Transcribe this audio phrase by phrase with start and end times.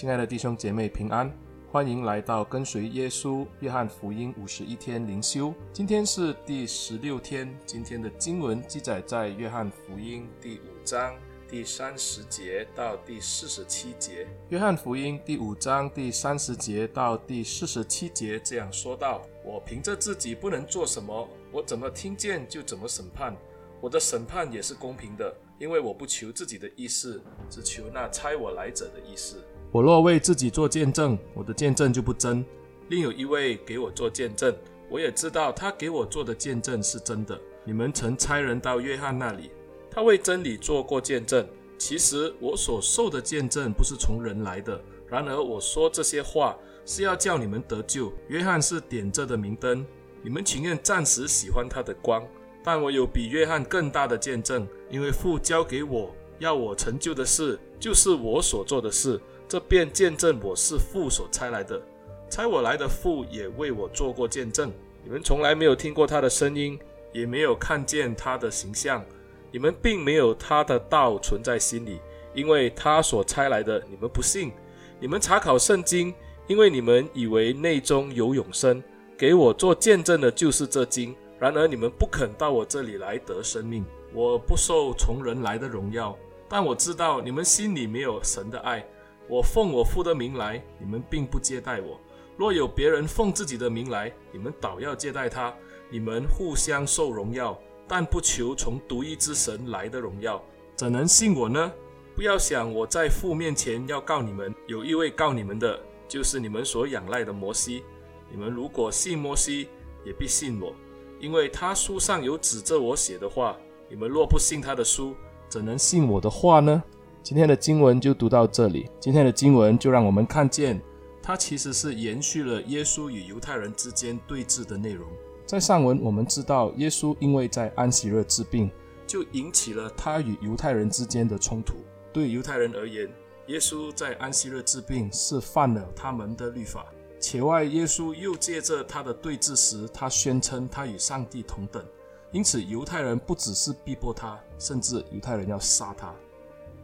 [0.00, 1.30] 亲爱的弟兄姐妹平安，
[1.70, 5.52] 欢迎来到跟随耶稣约翰福音五十一天灵修。
[5.74, 11.14] 今天是第十六天，今天的经文记载在约翰福音第五章
[11.46, 14.26] 第三十节到第四十七节。
[14.48, 23.36] 约翰福音第五章第三十节到第四十七节这样说道：“我凭着自己不能做什么，我怎么听见就怎么审判。
[23.82, 32.44] 我的审判也是公平的，因为我不求自己的意思，只求那差我来者的意思。”我若为自己做见证，我的见证就不真。
[32.88, 34.52] 另有一位给我做见证，
[34.88, 37.40] 我也知道他给我做的见证是真的。
[37.64, 39.52] 你们曾差人到约翰那里，
[39.88, 41.46] 他为真理做过见证。
[41.78, 48.12] 其实我所受的见证不是从人来的，然而我说这些话是要叫你们得救。
[48.26, 49.86] 约翰是点着的明灯，
[50.20, 52.26] 你们情愿暂时喜欢他的光，
[52.64, 59.20] 但我有比约翰更大的见证，因为父交给我要我成就的事，就是我所做的事。
[59.50, 61.82] 这便见证我是父所差来的，
[62.30, 64.72] 差我来的父也为我做过见证。
[65.02, 66.78] 你们从来没有听过他的声音，
[67.12, 69.04] 也没有看见他的形象，
[69.50, 71.98] 你们并没有他的道存在心里，
[72.32, 74.52] 因为他所差来的你们不信。
[75.00, 76.14] 你们查考圣经，
[76.46, 78.80] 因为你们以为内中有永生，
[79.18, 81.12] 给我做见证的就是这经。
[81.40, 83.84] 然而你们不肯到我这里来得生命。
[84.14, 86.16] 我不受从人来的荣耀，
[86.48, 88.86] 但我知道你们心里没有神的爱。
[89.30, 91.96] 我奉我父的名来，你们并不接待我；
[92.36, 95.54] 若有别人奉自己的名来，你们倒要接待他。
[95.88, 97.56] 你们互相受荣耀，
[97.86, 100.42] 但不求从独一之神来的荣耀，
[100.74, 101.72] 怎能信我呢？
[102.16, 105.78] 不要想我在父面前要告你们，有一位告你们的，
[106.08, 107.84] 就是你们所仰赖的摩西。
[108.28, 109.68] 你们如果信摩西，
[110.04, 110.74] 也必信我，
[111.20, 113.56] 因为他书上有指着我写的话。
[113.88, 115.14] 你们若不信他的书，
[115.48, 116.82] 怎能信我的话呢？
[117.22, 118.90] 今天的经文就读到这里。
[118.98, 120.80] 今天的经文就让我们看见，
[121.22, 125.06] 它其实是延续了耶稣与犹太人之间对峙的内容。
[125.44, 128.70] 在上文我们知道，耶稣因为在安息日治病，
[129.06, 131.74] 就引起了他与犹太人之间的冲突。
[132.12, 133.08] 对犹太人而言，
[133.48, 136.86] 耶稣在安息日治病是犯了他们的律法。
[137.20, 141.84] 且外，耶稣又借着他的对峙时，他宣称他与上帝同等，
[142.32, 146.14] 因此犹太人不只是逼迫他，甚至犹太人要杀他。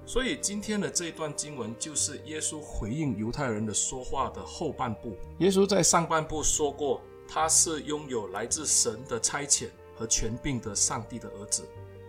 [0.07, 5.17] 所以今天的这一段经文就是耶稣回应犹太人的说话的后半部。
[5.41, 11.65] 耶稣在上半部说过，他是拥有来自神的差遣和权柄的上帝的儿子。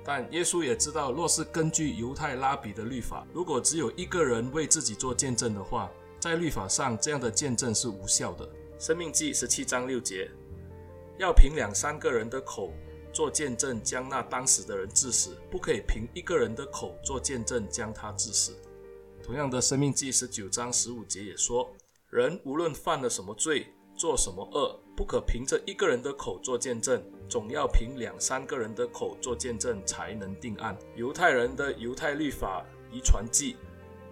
[0.06, 8.48] 但耶稣也知道，若是根据犹太拉比的律法，如果只有一个人为自己做见证的话，在律法上这样的见证是无效的。
[8.78, 10.30] 生命记十七章六节，
[11.18, 12.72] 要凭两三个人的口。
[13.18, 18.56] 做见证，将那当死的人治死，不可以凭一个人的口做见证，将他治死。
[19.24, 21.68] 同样的，《生命记》十九章十五节也说：
[22.12, 30.78] 人无论犯了什么罪，做什么恶，不可凭着一个人的口做见证，总要凭两三个人的口做见证，才能定案。
[30.96, 33.56] 犹太人的犹太律法遗传记，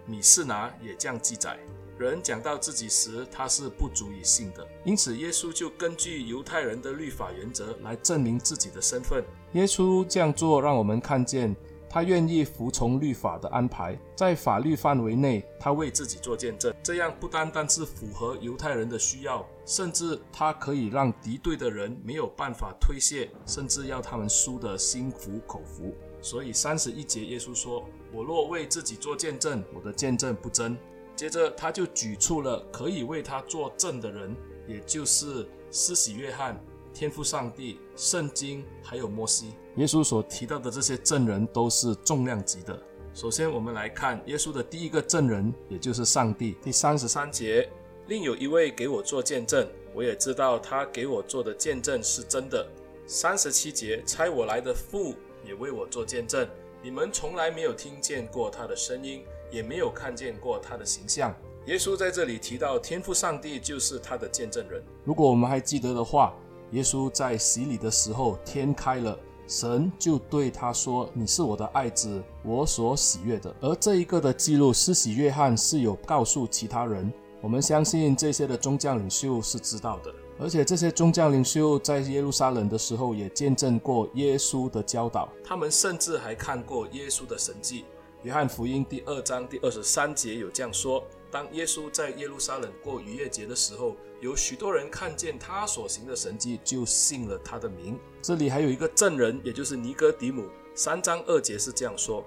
[0.04, 1.56] 米士拿也这样记载。
[1.98, 9.24] 人讲到自己时，他是不足以信的，因此耶稣就根据犹太人的律法原则来证明自己的身份。
[9.52, 11.56] 耶稣这样做，让我们看见
[11.88, 16.74] 他愿意服从律法的安排，在法律范围内，他为自己做见证。
[16.82, 25.94] 这样不单单是符合犹太人的需要，甚至他可以让敌对的人没有办法推卸，甚至要他们输得心服口服。
[26.20, 30.76] 所以三十一节，耶稣说：“我若为自己做见证，我的见证不真。”
[31.16, 34.36] 接着，他就举出了可以为他作证的人，
[34.68, 36.62] 也就是施洗约翰、
[36.92, 39.54] 天父上帝、圣经，还有摩西。
[39.76, 42.78] 耶稣所提到的这些证人都是重量级的。
[43.14, 46.54] 首先，我们来看耶稣的第一个证人，也就是上帝。
[46.62, 47.66] 第三十三节，
[48.08, 52.68] 另有一位给我做见证，我也知道他给我做的见证是真的。
[53.06, 55.14] 三十七节，差我来的父
[55.46, 56.46] 也为我做见证，
[56.82, 59.24] 你们从来没有听见过他的声音。
[59.50, 61.34] 也没有看见过他的形象。
[61.66, 64.82] 耶稣在这里提到天父上帝就是他的见证人。
[65.04, 66.32] 如果我们还记得的话，
[66.70, 77.12] 耶稣在洗礼的时候，天开了，神就对他说：“你是我的爱子，我所喜悦的。”而这一个的记录，施洗约翰是有告诉其他人。
[77.40, 87.84] 我们相信这些的宗教领袖是知道的，而且这些宗教领袖在耶路撒冷的时候也见证过耶稣的教导，他们甚至还看过耶稣的神迹。
[88.26, 97.96] 约翰福音第二章第二十三节有这样说：当耶稣在耶路撒冷过逾越节的时候，有许多人看见他所行的神迹，就信了他的名。
[98.20, 100.48] 这里还有一个证人，也就是尼哥底母。
[100.74, 102.26] 三章二节是这样说：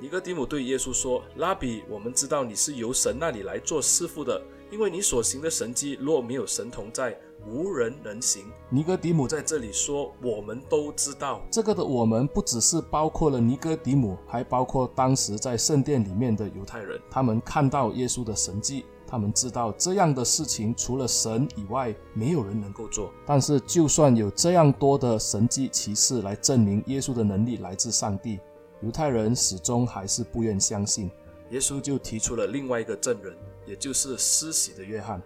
[0.00, 17.00] 尼哥底母对耶稣说：“拉比，我们知道你是由神那里来做师傅的，因为你所行的神迹，若没有神同在，无人能行。”尼哥底姆在这里说：“我们都知道。”这个的“我们”不只是包括了尼哥底姆，还包括当时在圣殿里面的犹太人。
[17.10, 23.10] 他们看到耶稣的神迹，他们知道这样的事情除了神以外，没有人能够做。
[23.26, 28.38] 但是，就算有这样多的神迹奇事来证明耶稣的能力来自上帝。
[28.80, 31.10] 犹太人始终还是不愿相信，
[31.50, 33.34] 耶稣就提出了另外一个证人，
[33.66, 35.22] 也就是施洗的约翰。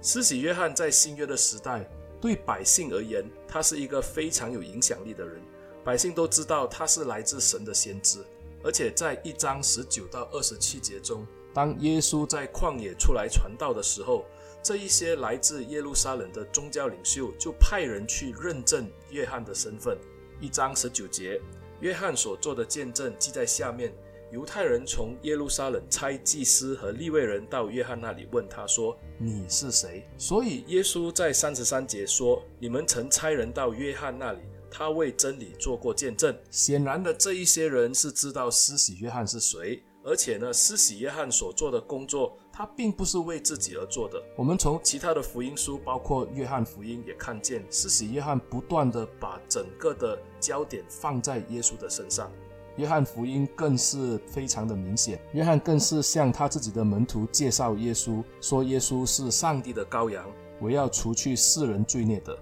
[0.00, 1.88] 施洗约翰在新约的时代，
[2.20, 5.40] 对百姓而言，他是一个非常有影响力的人。
[5.84, 8.24] 百姓都知道他是来自神的先知，
[8.62, 14.24] 而且在一章十九到二十七节中，当耶稣在旷野出来传道的时候，
[14.62, 19.98] 这一些来自耶路撒冷的宗教领袖就派人去认证约翰的身份。
[20.40, 21.40] 一章十九节。
[21.80, 23.94] 约翰所做的见证记在下面。
[24.30, 34.40] 犹太人从耶路撒冷差祭司和利未人到约翰那里，问他说：“你是谁？”所以耶稣在三十三节说：“你们曾差人到约翰那里，
[34.70, 39.82] 他为真理做过见证。”显然的，这一些人是知道施洗约翰是谁。
[40.04, 44.22] 而且呢，施洗约翰所做的工作，他并不是为自己而做的。
[44.36, 52.32] 我们从其他的福音书，包括约翰福音，也看见施洗约翰不断地把整个的焦点放在耶稣的身上。
[52.78, 60.24] 约翰福音更是非常的明显，约翰更是向他自己的门徒介绍耶稣，说耶稣是上帝的羔羊，
[60.62, 62.34] 为要除去世人罪孽的。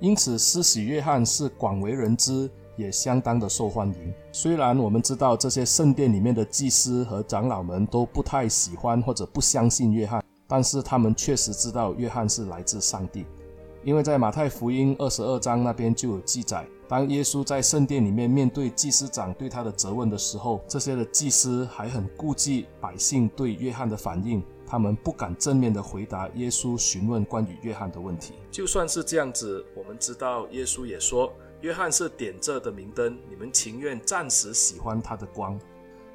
[0.00, 2.50] 因此，施洗约翰是广为人知。
[2.76, 4.14] 也相当的受欢迎。
[4.32, 13.26] 虽然我们知道这些圣殿里面的祭司和长老们都不太喜欢或者不相信约翰，但是他们确实知道约翰是来自上帝，
[13.82, 28.34] 因为在马太福音二十二章那边就有记载，当耶稣在圣殿里面面对祭司长对他的责问的时候，这些的祭司还很顾忌百姓对约翰的反应，他们不敢正面的回答耶稣询问关于约翰的问题。
[28.50, 31.32] 就算是这样子，我们知道耶稣也说。
[31.62, 35.58] 约翰是点着的明灯，你们情愿暂时喜欢他的光。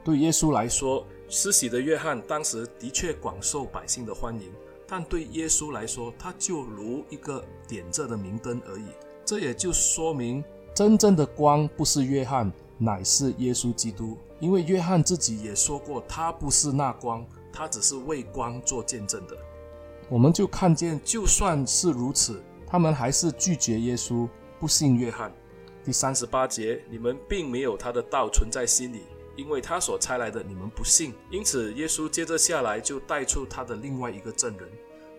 [0.04, 4.52] 对耶稣来说，施洗的约翰当时的确广受百姓的欢迎，
[4.88, 8.86] 但对耶稣来说，他就如一个点着的明灯而已。
[9.26, 10.44] 这也就说明，
[10.74, 14.18] 真正的光不是约翰，乃是耶稣基督。
[14.40, 19.36] 因为约翰自己也说过，他不是那光，他只是为光做见证的。
[20.10, 24.28] 我们就看见，就算是如此，他们还是拒绝耶稣。
[24.58, 25.32] 不信约翰，
[25.84, 29.02] 第三十八节，你们并没有他的道存在心里，
[29.36, 31.14] 因为他所差来的你们不信。
[31.30, 34.70] 因此，耶稣接着下来就带出他的另外一个证人，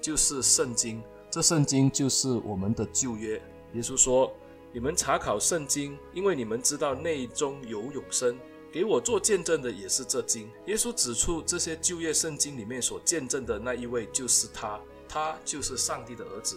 [0.00, 1.02] 就是圣经。
[1.30, 3.34] 这圣经就是我们的旧约。
[3.74, 4.32] 耶稣说
[4.72, 8.38] ：“你们查考圣经，因为你们知道内中有永生。
[8.72, 16.56] 给我做见证的也是这经。”耶稣指出，这些旧约圣经里面所见证的那一位就是他，他就是上帝的儿子。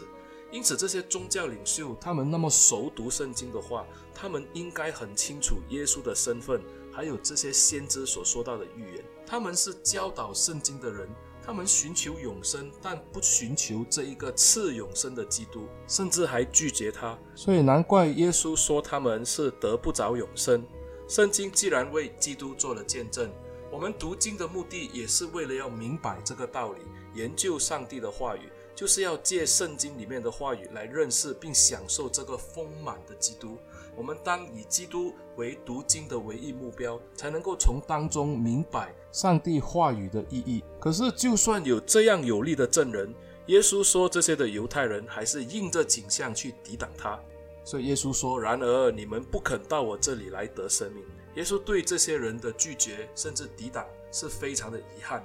[0.52, 6.60] 因此，这些宗教领袖，他们那么熟读圣经的话，他们应该很清楚耶稣的身份，
[7.00, 9.06] 还有这些先知所说到的预言。
[9.26, 11.08] 他们是教导圣经的人，
[11.42, 17.18] 他们寻求永生，但不寻求这一个赐永生的基督，甚至还拒绝他。
[17.36, 20.62] 所以，难怪耶稣说他们是得不着永生。
[21.08, 23.32] 圣经既然为基督做了见证，
[23.72, 26.82] 我们读经的目的也是为了要明白这个道理，
[27.16, 28.42] 研究上帝的话语。
[28.76, 33.58] 就是要借圣经里面的话语来认识并享受这个丰满的基督。
[34.00, 40.64] 我们当以基督为读经的唯一目标，才能够从当中明白上帝话语的意义。
[40.80, 43.14] 可是，就算有这样有力的证人，
[43.48, 47.20] 耶稣说这些的犹太人还是硬着颈项去抵挡他。
[47.66, 51.04] 所以耶稣说：“然而你们不肯到我这里来得生命。”
[51.36, 55.22] 耶稣对这些人的拒绝甚至抵挡是非常的遗憾。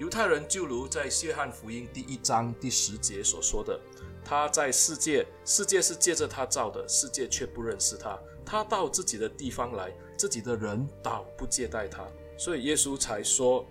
[0.00, 3.80] 犹太人就如在约翰福音第一章第十节所说的
[4.28, 8.18] ：“他在世界，世界是借着他造的，世界却不认识他。
[8.44, 12.04] 他到自己的地方来，自己的人倒不接待他。
[12.36, 13.64] 所以耶稣才说：‘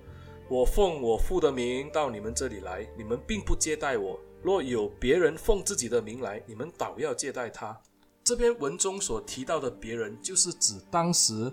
[0.49, 4.17] 我奉我父的名到你们这里来，你们并不接待我。
[4.41, 7.77] 若有别人奉自己的名来，你们倒要接待他。’
[8.23, 11.51] 这篇文中所提到的别人，就是指当时。”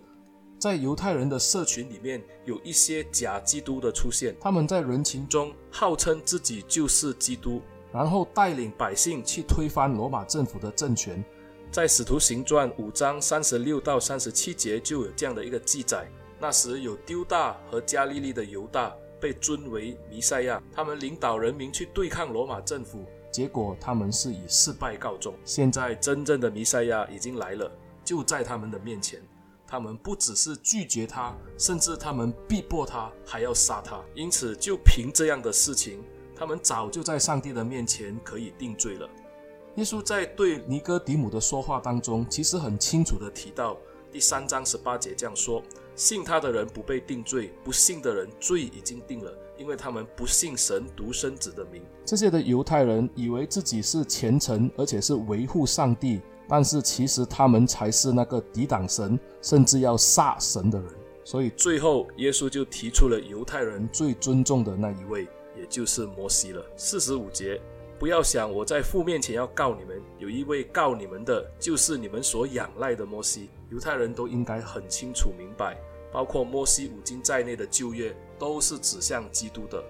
[0.61, 7.61] 在犹太人的社群里面，有一些假基督的出现，他们在人群中号称自己就是基督，
[7.93, 11.23] 然后带领百姓去推翻罗马政府的政权。
[11.71, 16.07] 在使徒行传五章三十六到三十七节就有这样的一个记载：
[16.39, 25.35] 那时有丢大和加利利的犹大被尊为弥赛亚，他们领导人民去对抗罗马政府，结果他们是以失败告终。
[25.45, 27.71] 现在真正的弥赛亚已经来了，
[28.05, 29.21] 就在他们的面前。
[29.67, 33.99] 他们不只是拒绝他，甚至他们逼迫他，还要杀他。
[34.15, 36.05] 因此，就凭这样的事情，
[36.43, 39.09] 他们早就在上帝的面前可以定罪了。
[39.77, 43.77] 耶稣在对尼哥底母的说话当中，其实很清楚地提到，
[44.11, 45.63] 第三章十八节这样说：
[45.95, 51.81] 信他的人不被定罪，不信的人罪已经定了，因为他们不信神独生子的名。
[52.05, 56.21] 这些的犹太人以为自己是虔诚，而且是维护上帝。
[56.49, 60.91] 但是其实他们才是那个抵挡神，甚至要杀神的人。
[61.23, 65.29] 所以最后，耶稣就提出了犹太人最尊重的那一位，
[65.63, 66.63] 也就是摩西了。
[66.77, 67.59] 四十五节，
[67.99, 73.49] 不要想我在父面前要告你们，有一位告你们的，就是你们所仰赖的摩西。
[73.71, 75.79] 犹太人都应该很清楚明白，
[76.13, 79.83] 包括摩西五经在内的旧约，都是指向基督的。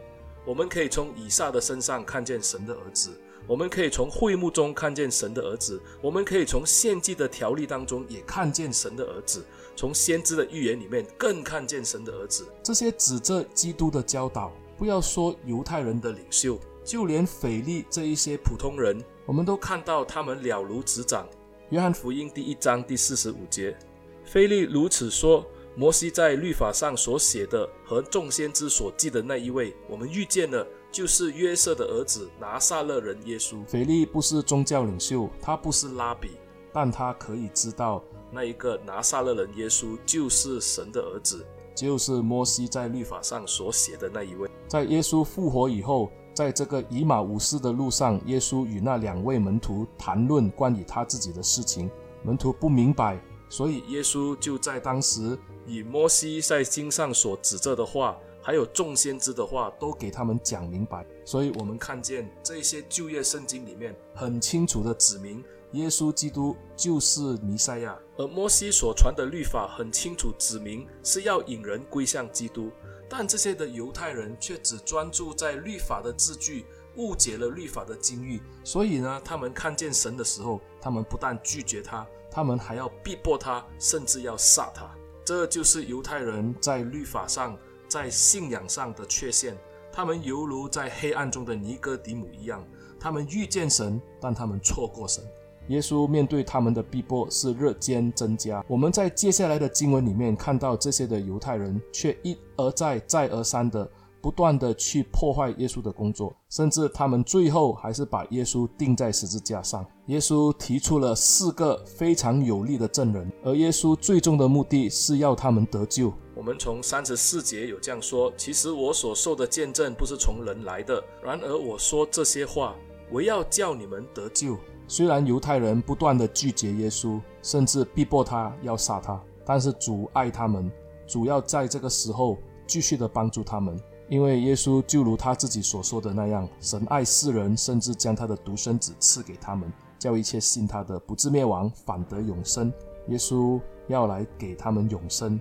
[0.44, 3.18] 我们可以从以撒的身上看见神的儿子。
[3.48, 12.46] 我们可以从会幕中看见神的儿子，我们可以从献祭的条例当中也看见神的儿子，从先知的预言里面更看见神的儿子。
[12.62, 14.52] 这些指着基督的教导，
[14.82, 21.24] 不要说犹太人的领袖，就连腓利这一些普通人，我们都看到他们了如指掌。
[21.70, 23.78] 约翰福音第一章第四十五节，
[24.24, 25.46] 腓利如此说：
[25.76, 30.66] 摩西在律法上所写的和众先知所记的那一位，我们遇见了。
[30.90, 33.64] 就是约瑟的儿子拿撒勒人耶稣。
[33.66, 36.30] 腓利不是宗教领袖，他不是拉比，
[36.72, 44.50] 但他可以知道那一个拿撒勒人耶稣就是神的儿子，就是摩西在律法上所写的那一位。
[44.72, 51.90] 在耶稣复活以后，在这个以马忤斯的路上，耶稣与那两位门徒谈论关于他自己的事情，
[52.22, 58.16] 门徒不明白，所以耶稣就在当时以摩西在经上所指着的话。
[58.44, 72.68] 还有众先知的话都给他们讲明白，所以我们看见这些旧约圣经里面很清楚的指明，耶稣基督就是弥赛亚，而摩西所传的律法很清楚指明是要引人归向基督，
[73.14, 76.64] 但这些的犹太人却只专注在律法的字句，
[76.96, 84.90] 误解了律法的精义，所以呢，他们看见神的时候，他们不但拒绝他，他们还要逼迫他，甚至要杀他。
[85.26, 87.54] 这就是犹太人在律法上。
[87.88, 89.54] 在信仰上的缺陷，
[89.92, 92.66] 他们犹如在黑暗中的尼哥底母一样，
[92.98, 95.22] 他们遇见神，但他们错过神。
[95.68, 98.64] 耶稣面对他们的逼迫是日渐增加。
[98.68, 103.88] 我们在接下来的经文里面看到这些的犹太人却一而再、再而三的
[104.20, 109.84] 不断的去破坏耶稣的工作，甚至他们最后还是把耶稣钉在十字架上。
[110.06, 116.12] 耶稣提出了四个非常有力的证人，而耶稣最终的目的是要他们得救。
[116.34, 122.74] 我们从三十四节有这样说：其实我所受的见证不是从人来的，然而我说这些话，
[123.10, 124.56] 我要叫你们得救。
[124.86, 130.70] 虽然犹太人不断地拒绝耶稣，甚至逼迫他要杀他，但是主爱他们，
[131.06, 132.36] 主要在这个时候
[132.66, 142.72] 继续的帮助他们，因为耶稣就如他自己所说的那样，神爱世人，甚至将他的独生子赐给他们，叫一切信他的不至灭亡，反得永生。
[143.08, 145.40] 耶稣要来给他们永生。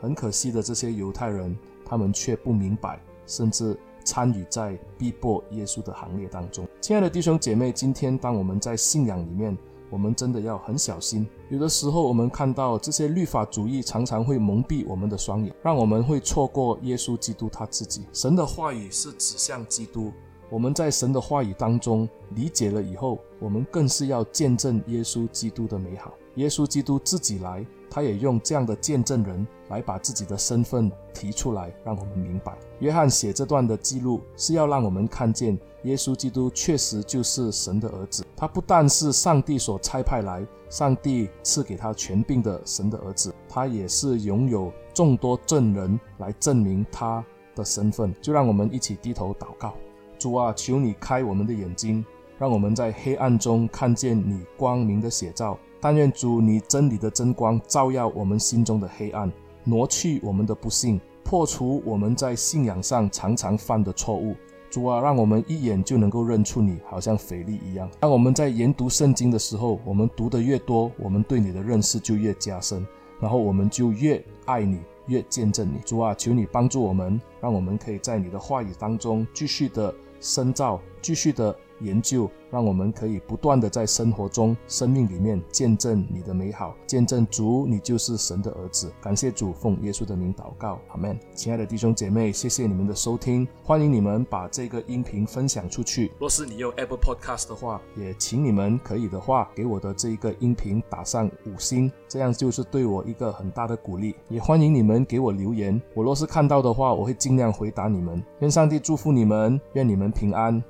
[0.00, 3.76] 很可惜的，这些犹太人，他们却不明白，甚至
[4.08, 6.66] 参与在逼迫耶稣的行列当中。
[6.80, 9.54] 亲爱的弟兄姐妹，今天当我们在信仰里面，
[9.90, 11.28] 我们真的要很小心。
[11.50, 18.06] 有的时候，我们看到这些律法主义常常会蒙蔽我们的双眼，让我们会错过耶稣基督他自己。
[18.14, 20.10] 神的话语是指向基督，
[20.48, 26.14] 我们在神的话语当中理解了以后，我们更是要见证耶稣基督的美好。
[26.36, 27.66] 耶稣基督自己来。
[27.90, 32.56] 他也用这样的见证人来把自己的身份提出来，让我们明白。
[32.80, 38.24] 约翰写这段的记录是要让我们看见，耶稣基督确实就是神的儿子。
[38.36, 48.14] 他不但是上帝所差派来，上帝赐给他权柄的神的儿子，他也是拥有众多证人来证明他的身份。
[48.20, 49.74] 就让我们一起低头祷告：
[50.18, 52.04] 主啊，求你开我们的眼睛，
[52.38, 55.58] 让我们在黑暗中看见你光明的写照。
[55.80, 59.30] 但愿主你真理的真光照耀我们心中的黑暗，
[59.64, 64.34] 挪去我们的不幸，破除我们在信仰上常常犯的错误。
[64.70, 67.88] 主啊，让我们一眼就能够认出你，好像腓利一样。
[67.98, 72.86] 当我们在研读圣经的时候，我们读得越多，我们对你的认识就越加深，
[73.18, 75.78] 然后我们就越爱你，越见证你。
[75.86, 88.92] 主啊，求你帮助我们，让我们可以在你的话语当中继续的深造，继续的研究，让我们可以不断的在生活中、生命里面见证你的美好，见证主，你就是神的儿子。
[89.00, 91.18] 感谢主，奉耶稣的名祷告，阿门。
[91.34, 96.10] 亲爱的弟兄姐妹，谢谢你们的收听，欢迎你们把这个音频分享出去。
[96.18, 104.14] 若是你用 Apple Podcast 的话，也请你们可以的话，给我的这一个音频打上五星，这样就是对我一个很大的鼓励。
[104.28, 108.22] 也欢迎你们给我留言，我若是看到的话，我会尽量回答你们。
[108.40, 110.62] 愿上帝祝福你们，愿你们平安。